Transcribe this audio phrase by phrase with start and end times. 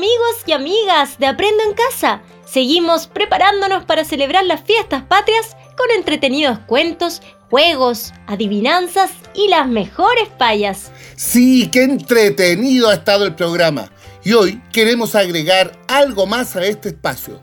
[0.00, 2.22] amigos y amigas de Aprendo en Casa.
[2.46, 7.20] Seguimos preparándonos para celebrar las fiestas patrias con entretenidos cuentos,
[7.50, 10.90] juegos, adivinanzas y las mejores payas.
[11.16, 13.92] Sí, qué entretenido ha estado el programa.
[14.24, 17.38] Y hoy queremos agregar algo más a este espacio,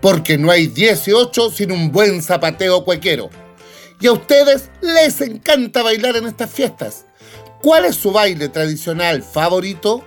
[0.00, 3.30] porque no hay 18 sin un buen zapateo cuequero.
[4.00, 7.06] Y a ustedes les encanta bailar en estas fiestas.
[7.62, 10.04] ¿Cuál es su baile tradicional favorito?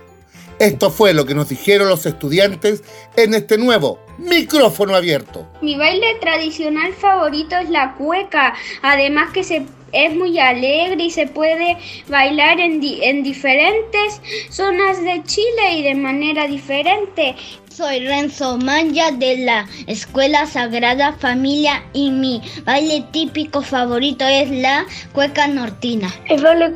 [0.58, 2.84] Esto fue lo que nos dijeron los estudiantes
[3.16, 5.46] en este nuevo micrófono abierto.
[5.60, 11.26] Mi baile tradicional favorito es la cueca, además que se, es muy alegre y se
[11.26, 11.76] puede
[12.08, 17.34] bailar en, en diferentes zonas de Chile y de manera diferente.
[17.68, 24.86] Soy Renzo Manja de la Escuela Sagrada Familia y mi baile típico favorito es la
[25.12, 26.14] cueca nortina.
[26.28, 26.74] El baile,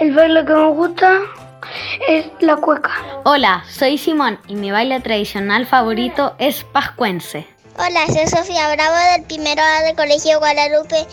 [0.00, 1.20] el baile que me gusta
[2.08, 2.90] es la cueca.
[3.24, 7.46] Hola, soy Simón y mi baile tradicional favorito es pascuense.
[7.76, 11.06] Hola, soy Sofía Bravo del primero A del Colegio Guadalupe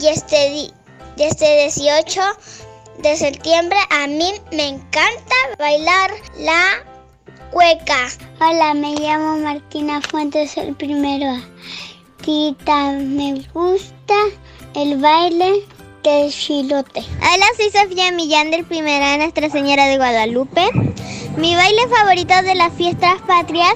[0.00, 0.72] y este, y
[1.18, 2.20] este 18
[2.98, 6.84] de septiembre a mí me encanta bailar la
[7.50, 8.08] cueca.
[8.40, 11.40] Hola, me llamo Martina Fuentes el primero A.
[12.22, 14.14] Tita, me gusta
[14.74, 15.66] el baile
[16.08, 16.30] Hola,
[17.56, 20.62] soy Sofía Millán del Primer A Nuestra Señora de Guadalupe.
[21.36, 23.74] Mi baile favorito de las fiestas patrias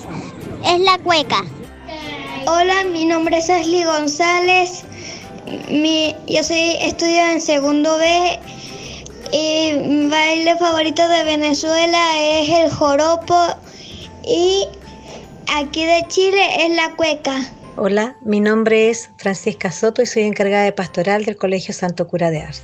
[0.64, 1.44] es la cueca.
[2.46, 4.84] Hola, mi nombre es Ashley González.
[5.70, 8.38] Mi, yo soy estudio en segundo B
[9.32, 13.56] y mi baile favorito de Venezuela es el joropo
[14.22, 14.68] y
[15.52, 17.50] aquí de Chile es la cueca.
[17.82, 22.30] Hola, mi nombre es Francisca Soto y soy encargada de pastoral del Colegio Santo Cura
[22.30, 22.62] de Ars.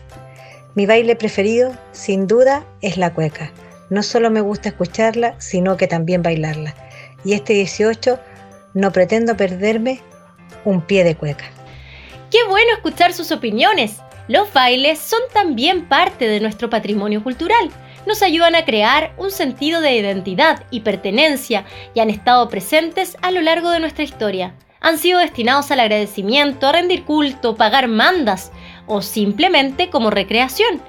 [0.75, 3.51] Mi baile preferido, sin duda, es la cueca.
[3.89, 6.74] No solo me gusta escucharla, sino que también bailarla.
[7.24, 8.20] Y este 18
[8.74, 10.01] no pretendo perderme
[10.67, 11.46] un pie de cueca.
[12.30, 14.02] ¡Qué bueno escuchar sus opiniones!
[14.29, 17.70] Los bailes son también parte de nuestro patrimonio cultural.
[18.07, 21.64] Nos ayudan a crear un sentido de identidad y pertenencia
[21.95, 24.55] y han estado presentes a lo largo de nuestra historia
[24.86, 28.52] han sido destinados al agradecimiento, a rendir culto, pagar mandas
[28.86, 30.80] o simplemente como recreación.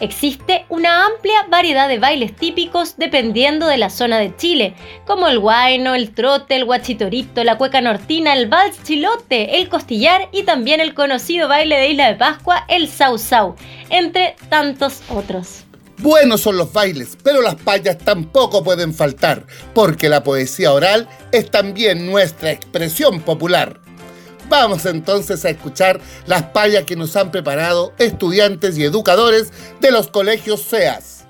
[0.00, 4.74] Existe una amplia variedad de bailes típicos dependiendo de la zona de Chile,
[5.06, 10.28] como el guayno, el trote, el guachitorito, la cueca nortina, el vals chilote, el costillar
[10.32, 13.54] y también el conocido baile de Isla de Pascua, el sau sau,
[13.88, 15.63] entre tantos otros.
[15.98, 21.50] Buenos son los bailes, pero las payas tampoco pueden faltar, porque la poesía oral es
[21.50, 23.80] también nuestra expresión popular.
[24.48, 30.08] Vamos entonces a escuchar las payas que nos han preparado estudiantes y educadores de los
[30.08, 31.24] colegios SEAS.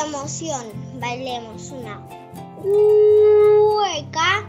[0.00, 0.66] Emoción.
[0.94, 2.00] Bailemos una
[2.56, 4.46] cueca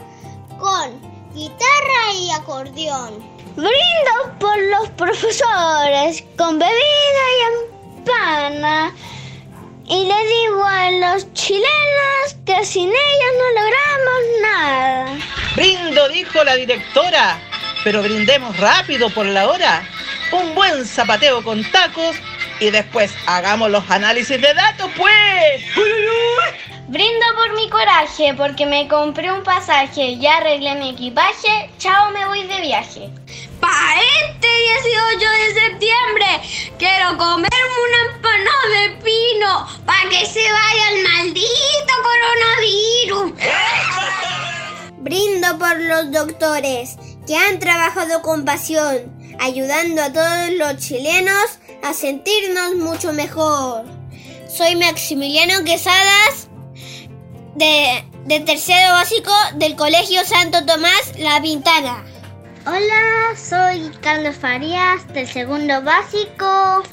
[0.59, 0.99] con
[1.33, 3.31] guitarra y acordeón.
[3.55, 8.93] Brindo por los profesores con bebida y empana.
[9.87, 15.17] Y le digo a los chilenos que sin ellos no logramos nada.
[15.55, 17.39] Brindo, dijo la directora,
[17.83, 19.83] pero brindemos rápido por la hora.
[20.31, 22.15] Un buen zapateo con tacos
[22.61, 25.63] y después hagamos los análisis de datos, pues.
[26.87, 32.25] Brindo por mi coraje porque me compré un pasaje, ya arreglé mi equipaje, chao me
[32.27, 33.09] voy de viaje.
[33.59, 36.25] Para este 18 de septiembre
[36.77, 37.49] quiero comerme
[37.87, 41.93] una empanada de pino para que se vaya el maldito
[43.09, 43.33] coronavirus.
[44.97, 51.93] Brindo por los doctores que han trabajado con pasión, ayudando a todos los chilenos a
[51.93, 53.85] sentirnos mucho mejor.
[54.47, 56.47] Soy Maximiliano Quesadas
[57.55, 62.03] de, de tercero básico del Colegio Santo Tomás La Pintana.
[62.67, 66.83] Hola, soy Carlos Farías del segundo básico.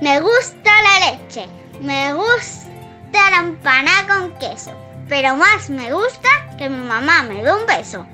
[0.00, 1.48] Me gusta la leche,
[1.80, 4.70] me gusta la empanada con queso,
[5.08, 8.06] pero más me gusta que mi mamá me dé un beso.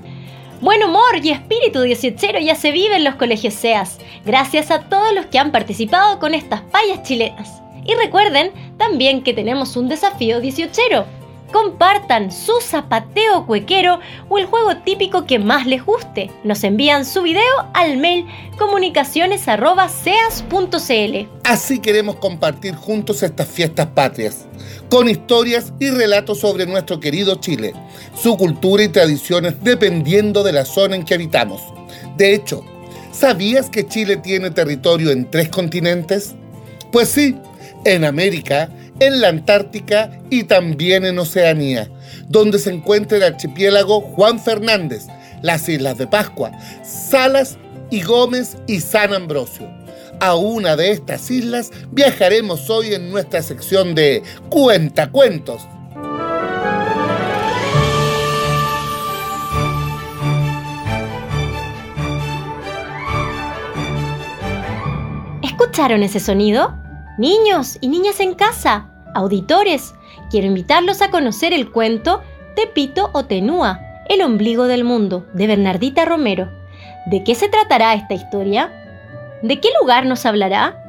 [0.61, 5.13] Buen humor y espíritu dieciochero ya se vive en los colegios SEAS, gracias a todos
[5.13, 7.61] los que han participado con estas payas chilenas.
[7.85, 11.05] Y recuerden también que tenemos un desafío dieciochero
[11.51, 13.99] compartan su zapateo cuequero
[14.29, 16.31] o el juego típico que más les guste.
[16.43, 17.43] Nos envían su video
[17.73, 18.25] al mail
[18.57, 21.29] comunicaciones.seas.cl.
[21.43, 24.45] Así queremos compartir juntos estas fiestas patrias,
[24.89, 27.73] con historias y relatos sobre nuestro querido Chile,
[28.15, 31.61] su cultura y tradiciones dependiendo de la zona en que habitamos.
[32.17, 32.63] De hecho,
[33.11, 36.35] ¿sabías que Chile tiene territorio en tres continentes?
[36.91, 37.35] Pues sí,
[37.85, 38.69] en América,
[38.99, 41.89] en la Antártica y también en Oceanía,
[42.27, 45.07] donde se encuentra el archipiélago Juan Fernández,
[45.41, 46.51] las Islas de Pascua,
[46.83, 47.57] Salas
[47.89, 49.69] y Gómez y San Ambrosio.
[50.19, 55.61] A una de estas islas viajaremos hoy en nuestra sección de Cuentacuentos.
[65.41, 66.88] ¿Escucharon ese sonido?
[67.19, 69.93] Niños y niñas en casa, auditores,
[70.31, 72.23] quiero invitarlos a conocer el cuento
[72.55, 76.49] Tepito o Tenúa, el ombligo del mundo, de Bernardita Romero.
[77.07, 78.71] ¿De qué se tratará esta historia?
[79.43, 80.81] ¿De qué lugar nos hablará?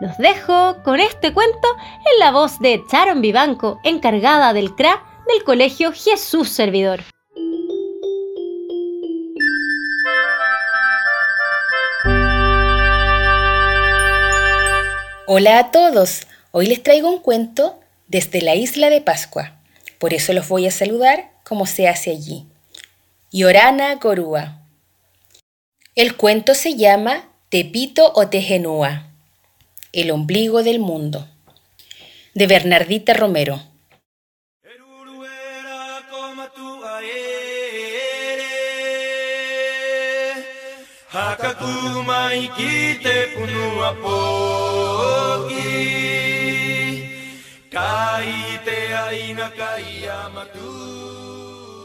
[0.00, 1.68] Los dejo con este cuento
[2.12, 5.00] en la voz de Charon Vivanco, encargada del CRA
[5.32, 7.02] del Colegio Jesús Servidor.
[15.30, 19.60] Hola a todos, hoy les traigo un cuento desde la isla de Pascua,
[19.98, 22.46] por eso los voy a saludar como se hace allí.
[23.30, 24.62] Yorana Gorúa.
[25.94, 29.10] El cuento se llama Tepito o Tejenúa,
[29.92, 31.28] el ombligo del mundo,
[32.32, 33.60] de Bernardita Romero.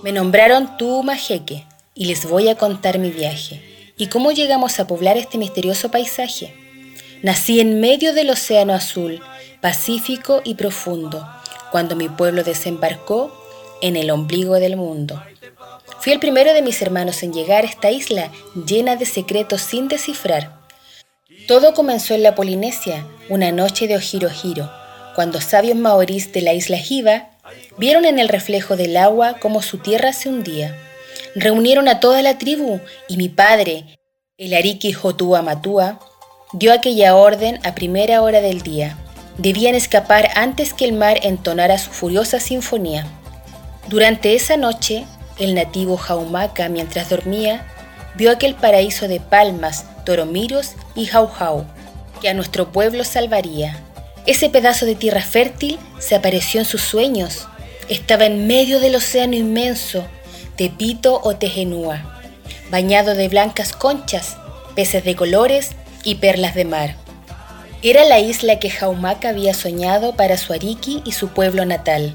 [0.02, 4.88] Me nombraron Tuma Jeque y les voy a contar mi viaje y cómo llegamos a
[4.88, 6.54] poblar este misterioso paisaje.
[7.22, 9.22] Nací en medio del océano azul,
[9.62, 11.28] pacífico y profundo,
[11.72, 13.34] cuando mi pueblo desembarcó
[13.82, 15.22] en el ombligo del mundo.
[16.00, 18.32] Fui el primero de mis hermanos en llegar a esta isla
[18.66, 20.62] llena de secretos sin descifrar.
[21.48, 24.70] Todo comenzó en la Polinesia, una noche de Ojiro Giro,
[25.16, 27.30] cuando sabios maorís de la isla Jiva
[27.78, 30.76] vieron en el reflejo del agua cómo su tierra se hundía.
[31.36, 33.98] Reunieron a toda la tribu y mi padre,
[34.38, 36.00] el Ariki Jotua Matua,
[36.54, 38.98] dio aquella orden a primera hora del día.
[39.38, 43.08] Debían escapar antes que el mar entonara su furiosa sinfonía.
[43.88, 45.06] Durante esa noche,
[45.40, 47.66] el nativo Jaumaca, mientras dormía,
[48.16, 51.66] vio aquel paraíso de palmas, toromiros y jaujau,
[52.22, 53.80] que a nuestro pueblo salvaría.
[54.26, 57.48] Ese pedazo de tierra fértil se apareció en sus sueños.
[57.90, 60.06] Estaba en medio del océano inmenso,
[60.56, 62.22] Tepito o Tejenúa,
[62.72, 64.38] bañado de blancas conchas,
[64.76, 65.72] peces de colores
[66.04, 66.96] y perlas de mar.
[67.82, 72.14] Era la isla que Jaumaca había soñado para su Ariki y su pueblo natal.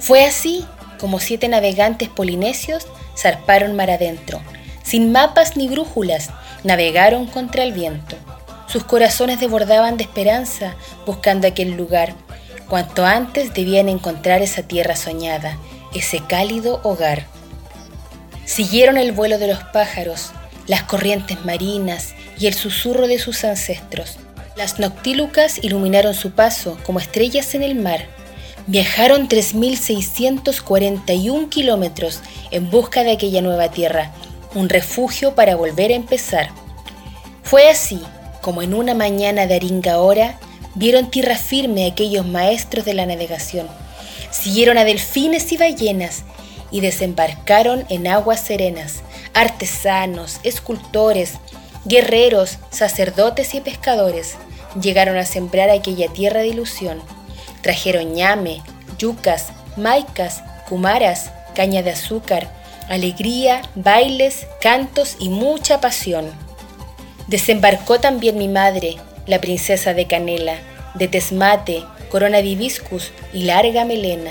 [0.00, 0.64] Fue así
[0.98, 2.86] como siete navegantes polinesios
[3.16, 4.40] zarparon mar adentro.
[4.82, 6.30] Sin mapas ni brújulas,
[6.64, 8.16] navegaron contra el viento.
[8.76, 10.76] Sus corazones desbordaban de esperanza
[11.06, 12.12] buscando aquel lugar.
[12.68, 15.56] Cuanto antes debían encontrar esa tierra soñada,
[15.94, 17.24] ese cálido hogar.
[18.44, 20.32] Siguieron el vuelo de los pájaros,
[20.66, 24.18] las corrientes marinas y el susurro de sus ancestros.
[24.58, 28.04] Las noctílucas iluminaron su paso como estrellas en el mar
[28.66, 34.12] Viajaron 3.641 kilómetros en busca de aquella nueva tierra,
[34.54, 36.50] un refugio para volver a empezar.
[37.42, 38.02] Fue así
[38.46, 40.38] como en una mañana de aringa hora
[40.76, 43.66] vieron tierra firme aquellos maestros de la navegación.
[44.30, 46.22] Siguieron a delfines y ballenas
[46.70, 49.02] y desembarcaron en aguas serenas,
[49.34, 51.32] artesanos, escultores,
[51.86, 54.36] guerreros, sacerdotes y pescadores.
[54.80, 57.02] Llegaron a sembrar aquella tierra de ilusión
[57.62, 58.62] Trajeron ñame,
[58.96, 62.48] yucas, maicas, cumaras, caña de azúcar,
[62.88, 66.45] alegría, bailes, cantos y mucha pasión.
[67.26, 70.58] Desembarcó también mi madre, la princesa de Canela,
[70.94, 74.30] de tesmate, corona de hibiscus y larga melena.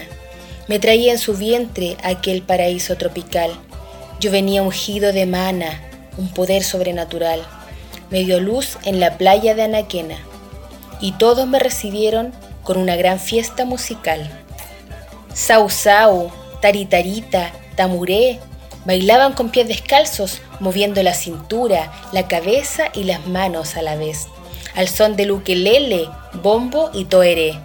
[0.68, 3.52] Me traía en su vientre aquel paraíso tropical.
[4.20, 5.82] Yo venía ungido de mana,
[6.18, 7.42] un poder sobrenatural.
[8.10, 10.18] Me dio luz en la playa de Anaquena.
[11.02, 12.34] Y todos me recibieron
[12.64, 14.30] con una gran fiesta musical.
[15.34, 18.40] Sau Sau, Taritarita, Tamuré
[18.86, 24.28] bailaban con pies descalzos, moviendo la cintura, la cabeza y las manos a la vez,
[24.76, 26.10] al son de ukelele,
[26.42, 27.60] bombo y toeré.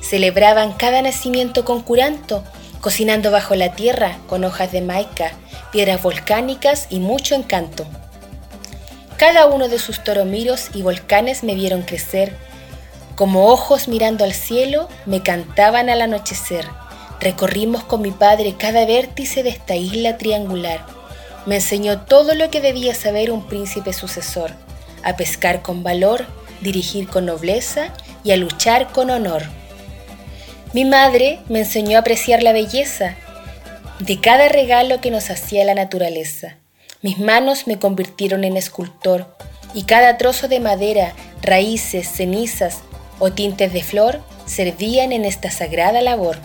[0.00, 2.44] Celebraban cada nacimiento con curanto
[2.86, 5.32] cocinando bajo la tierra con hojas de maica,
[5.72, 7.84] piedras volcánicas y mucho encanto.
[9.16, 12.36] Cada uno de sus toromiros y volcanes me vieron crecer.
[13.16, 16.64] Como ojos mirando al cielo, me cantaban al anochecer.
[17.18, 20.86] Recorrimos con mi padre cada vértice de esta isla triangular.
[21.46, 24.50] Me enseñó todo lo que debía saber un príncipe sucesor,
[25.04, 26.26] a pescar con valor,
[26.60, 27.92] dirigir con nobleza
[28.24, 29.44] y a luchar con honor.
[30.72, 33.14] Mi madre me enseñó a apreciar la belleza
[34.00, 36.56] de cada regalo que nos hacía la naturaleza.
[37.00, 39.36] Mis manos me convirtieron en escultor
[39.72, 41.12] y cada trozo de madera,
[41.42, 42.80] raíces, cenizas
[43.18, 46.38] o tintes de flor servían en esta sagrada labor.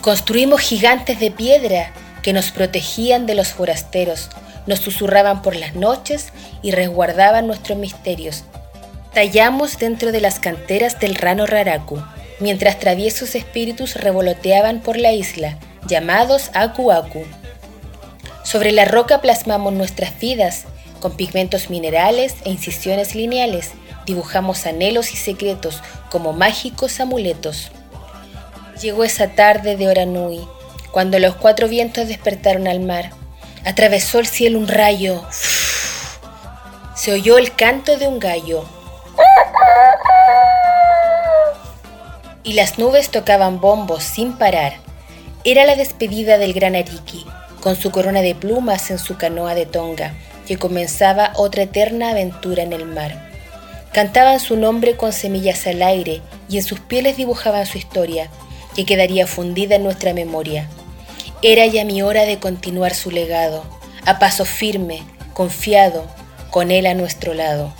[0.00, 4.30] Construimos gigantes de piedra que nos protegían de los forasteros,
[4.66, 8.44] nos susurraban por las noches y resguardaban nuestros misterios.
[9.12, 12.02] Tallamos dentro de las canteras del rano Raraku,
[12.40, 17.24] mientras traviesos espíritus revoloteaban por la isla, llamados Aku Aku.
[18.44, 20.64] Sobre la roca plasmamos nuestras vidas,
[21.00, 23.72] con pigmentos minerales e incisiones lineales,
[24.06, 27.70] dibujamos anhelos y secretos como mágicos amuletos.
[28.80, 30.40] Llegó esa tarde de hora nui,
[30.92, 33.10] cuando los cuatro vientos despertaron al mar.
[33.64, 35.24] Atravesó el cielo un rayo.
[36.94, 38.64] Se oyó el canto de un gallo.
[42.44, 44.74] Y las nubes tocaban bombos sin parar.
[45.44, 47.24] Era la despedida del gran Ariki,
[47.60, 50.14] con su corona de plumas en su canoa de tonga,
[50.46, 53.30] que comenzaba otra eterna aventura en el mar.
[53.92, 58.28] Cantaban su nombre con semillas al aire y en sus pieles dibujaban su historia,
[58.74, 60.68] que quedaría fundida en nuestra memoria.
[61.44, 63.64] Era ya mi hora de continuar su legado,
[64.06, 66.06] a paso firme, confiado,
[66.50, 67.74] con él a nuestro lado.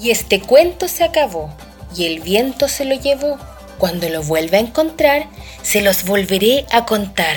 [0.00, 1.50] Y este cuento se acabó,
[1.94, 3.36] y el viento se lo llevó.
[3.76, 5.26] Cuando lo vuelva a encontrar,
[5.60, 7.36] se los volveré a contar.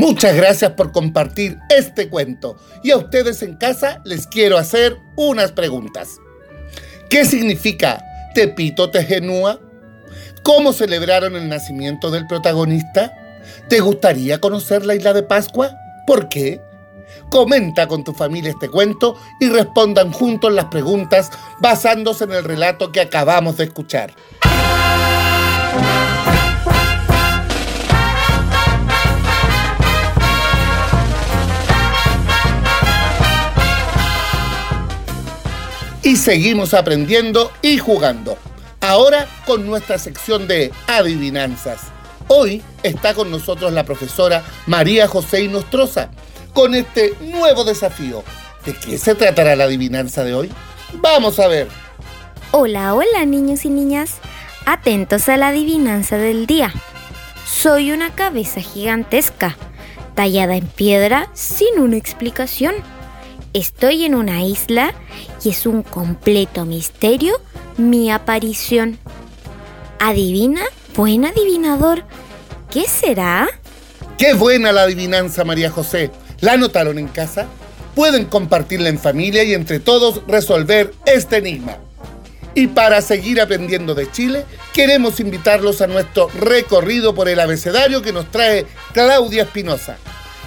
[0.00, 5.52] Muchas gracias por compartir este cuento y a ustedes en casa les quiero hacer unas
[5.52, 6.16] preguntas.
[7.10, 8.02] ¿Qué significa
[8.34, 9.60] Tepito Tejenúa?
[10.42, 13.12] ¿Cómo celebraron el nacimiento del protagonista?
[13.68, 15.76] ¿Te gustaría conocer la isla de Pascua?
[16.06, 16.62] ¿Por qué?
[17.30, 21.28] Comenta con tu familia este cuento y respondan juntos las preguntas
[21.60, 24.14] basándose en el relato que acabamos de escuchar.
[36.10, 38.36] Y seguimos aprendiendo y jugando.
[38.80, 41.82] Ahora con nuestra sección de adivinanzas.
[42.26, 46.10] Hoy está con nosotros la profesora María José Inostroza
[46.52, 48.24] con este nuevo desafío.
[48.66, 50.50] ¿De qué se tratará la adivinanza de hoy?
[50.94, 51.68] Vamos a ver.
[52.50, 54.16] Hola, hola niños y niñas.
[54.66, 56.72] Atentos a la adivinanza del día.
[57.46, 59.56] Soy una cabeza gigantesca,
[60.16, 62.74] tallada en piedra sin una explicación.
[63.52, 64.94] Estoy en una isla
[65.42, 67.40] y es un completo misterio
[67.76, 68.98] mi aparición.
[69.98, 70.62] ¿Adivina?
[70.94, 72.04] Buen adivinador.
[72.70, 73.48] ¿Qué será?
[74.18, 76.10] ¡Qué buena la adivinanza, María José!
[76.40, 77.46] ¿La anotaron en casa?
[77.96, 81.78] Pueden compartirla en familia y entre todos resolver este enigma.
[82.54, 88.12] Y para seguir aprendiendo de Chile, queremos invitarlos a nuestro recorrido por el abecedario que
[88.12, 89.96] nos trae Claudia Espinosa.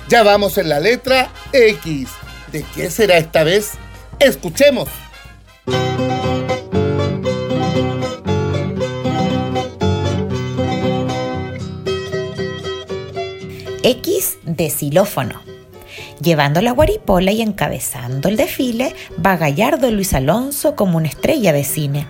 [0.08, 2.10] Ya vamos en la letra X.
[2.54, 3.72] ¿De qué será esta vez?
[4.20, 4.88] Escuchemos.
[13.82, 15.42] X de xilófono.
[16.22, 18.94] Llevando la guaripola y encabezando el desfile,
[19.26, 22.06] va Gallardo Luis Alonso como una estrella de cine.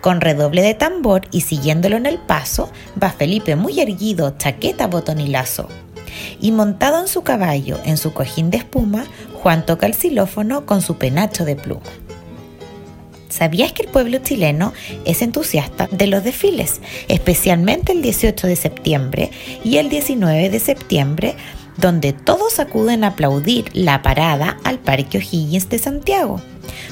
[0.00, 5.20] Con redoble de tambor y siguiéndolo en el paso, va Felipe muy erguido, chaqueta, botón
[5.20, 5.68] y lazo
[6.40, 9.04] y montado en su caballo, en su cojín de espuma,
[9.34, 11.82] Juan toca el xilófono con su penacho de pluma.
[13.28, 14.72] ¿Sabías que el pueblo chileno
[15.04, 19.30] es entusiasta de los desfiles, especialmente el 18 de septiembre
[19.64, 21.34] y el 19 de septiembre,
[21.76, 26.40] donde todos acuden a aplaudir la parada al Parque O'Higgins de Santiago,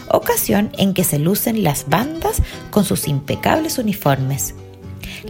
[0.09, 4.57] ocasión en que se lucen las bandas con sus impecables uniformes?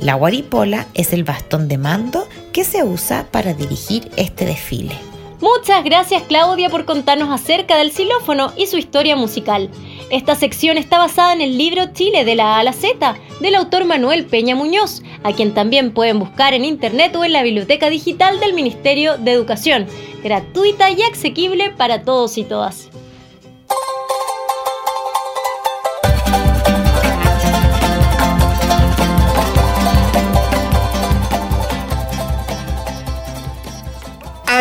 [0.01, 4.95] La guaripola es el bastón de mando que se usa para dirigir este desfile.
[5.41, 9.69] Muchas gracias Claudia por contarnos acerca del xilófono y su historia musical.
[10.11, 13.57] Esta sección está basada en el libro Chile de la A a la Z del
[13.57, 17.91] autor Manuel Peña Muñoz, a quien también pueden buscar en internet o en la biblioteca
[17.91, 19.87] digital del Ministerio de Educación,
[20.23, 22.89] gratuita y asequible para todos y todas.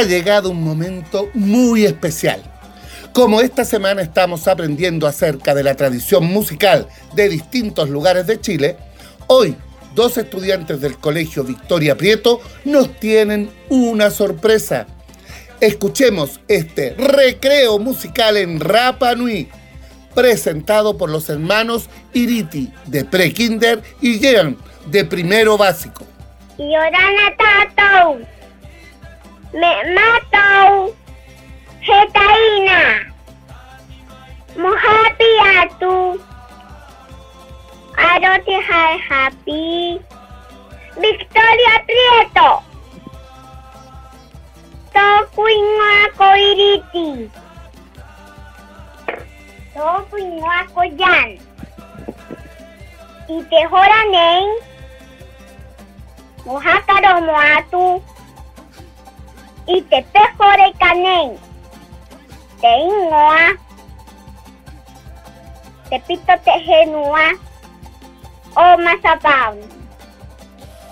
[0.01, 2.41] Ha llegado un momento muy especial
[3.13, 8.77] como esta semana estamos aprendiendo acerca de la tradición musical de distintos lugares de Chile,
[9.27, 9.55] hoy
[9.93, 14.88] dos estudiantes del Colegio Victoria Prieto nos tienen una sorpresa.
[15.60, 19.50] Escuchemos este recreo musical en Rapa Nui,
[20.15, 26.08] presentado por los hermanos Iriti de Pre-Kinder y Jean de Primero Básico.
[26.58, 26.74] Y
[29.53, 30.96] me mato.
[31.88, 32.81] Hetaina.
[34.55, 35.96] Mohapi atu.
[37.98, 40.00] Aroti hai happy.
[41.01, 42.50] Victoria Prieto.
[44.93, 47.29] Tokuinwa koiriti.
[49.74, 51.39] Tokuinwa koyan.
[53.27, 54.46] Itehora nen.
[56.46, 58.03] Mohakaro moatu.
[59.68, 61.38] Itepejore kanen.
[62.62, 63.58] Teinoa.
[65.89, 67.32] Tepito Tejenua.
[68.56, 69.58] O Mazapán.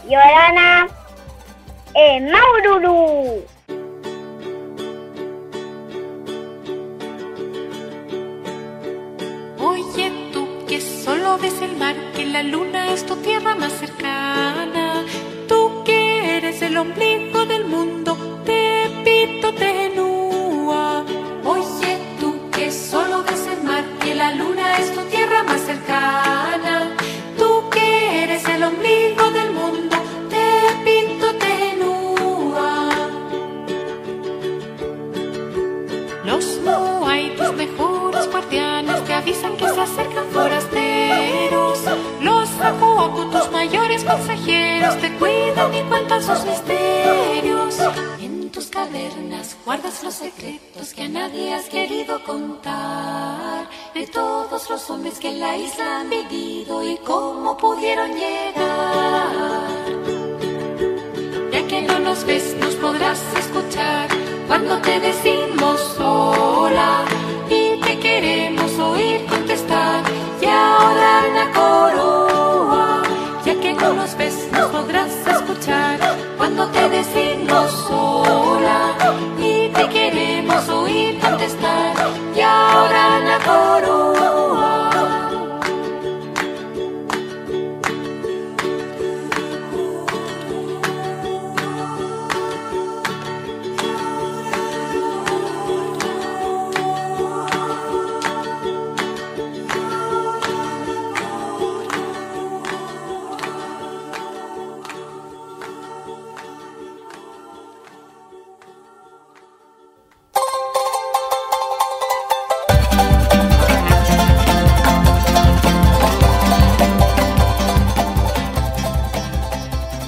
[0.09, 0.87] Yorana.
[1.95, 3.43] E Maururu.
[9.59, 15.03] Oye tú que solo ves el mar, que la luna es tu tierra más cercana.
[15.47, 18.15] Tú que eres el ombligo del mundo,
[19.29, 21.03] pito tenúa.
[21.43, 26.95] Oye tú que solo ves el mar, que la luna es tu tierra más cercana.
[27.37, 29.95] Tú que eres el ombligo del mundo,
[30.29, 30.45] te
[30.85, 32.89] pinto tenúa.
[36.25, 41.79] Los Moai, tus mejores guardianes, te avisan que se acercan forasteros.
[42.21, 47.77] Los Acuacu, tus mayores consejeros, te cuidan y cuentan sus misterios.
[49.65, 53.69] Guardas los secretos que a nadie has querido contar.
[53.93, 59.27] De todos los hombres que la isla han vivido y cómo pudieron llegar.
[61.51, 64.07] Ya que no nos ves, nos podrás escuchar
[64.47, 67.03] cuando te decimos hola
[67.49, 70.03] y te queremos oír contestar.
[70.41, 73.03] Y ahora la coroa,
[73.45, 75.99] ya que no nos ves, nos podrás escuchar
[76.37, 78.18] cuando te decimos hola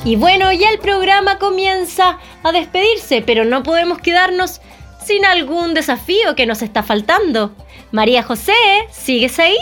[0.04, 4.60] Y bueno, ya el programa comienza a despedirse, pero no podemos quedarnos
[5.06, 7.56] sin algún desafío que nos está faltando.
[7.92, 8.54] María José,
[8.92, 9.58] ¿sigues ahí?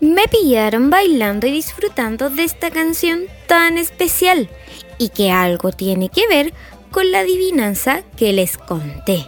[0.00, 4.48] Me pillaron bailando y disfrutando de esta canción tan especial
[4.98, 6.52] y que algo tiene que ver
[6.92, 9.26] con la adivinanza que les conté.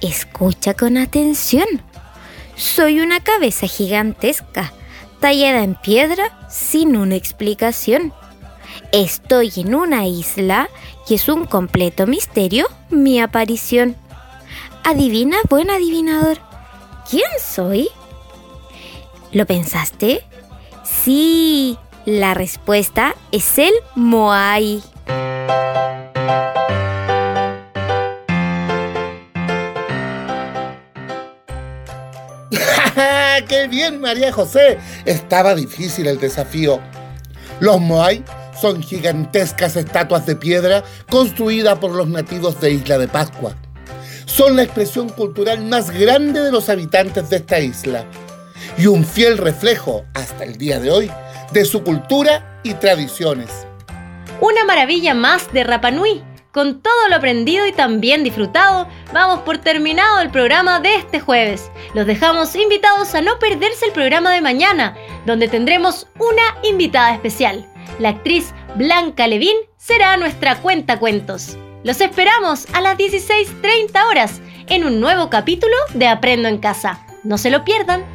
[0.00, 1.66] Escucha con atención.
[2.56, 4.72] Soy una cabeza gigantesca,
[5.20, 8.12] tallada en piedra sin una explicación.
[8.94, 10.68] Estoy en una isla
[11.08, 13.96] y es un completo misterio mi aparición.
[14.84, 16.38] Adivina, buen adivinador,
[17.10, 17.88] ¿quién soy?
[19.32, 20.24] ¿Lo pensaste?
[20.84, 21.76] Sí,
[22.06, 24.80] la respuesta es el Moai.
[33.48, 34.78] ¡Qué bien, María José!
[35.04, 36.78] Estaba difícil el desafío.
[37.58, 38.22] Los Moai
[38.64, 43.54] son gigantescas estatuas de piedra construidas por los nativos de Isla de Pascua.
[44.24, 48.06] Son la expresión cultural más grande de los habitantes de esta isla
[48.78, 51.10] y un fiel reflejo, hasta el día de hoy,
[51.52, 53.50] de su cultura y tradiciones.
[54.40, 56.22] Una maravilla más de Rapa Nui.
[56.50, 61.70] Con todo lo aprendido y también disfrutado, vamos por terminado el programa de este jueves.
[61.92, 64.96] Los dejamos invitados a no perderse el programa de mañana,
[65.26, 67.68] donde tendremos una invitada especial.
[67.98, 71.56] La actriz Blanca Levín será nuestra cuenta cuentos.
[71.84, 77.04] Los esperamos a las 16.30 horas en un nuevo capítulo de Aprendo en Casa.
[77.24, 78.13] No se lo pierdan.